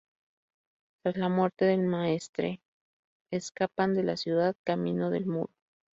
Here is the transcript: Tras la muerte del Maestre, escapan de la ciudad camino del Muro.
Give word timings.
Tras 1.03 1.15
la 1.15 1.29
muerte 1.29 1.65
del 1.65 1.83
Maestre, 1.85 2.59
escapan 3.31 3.93
de 3.93 4.01
la 4.01 4.17
ciudad 4.17 4.55
camino 4.63 5.11
del 5.11 5.27
Muro. 5.27 5.51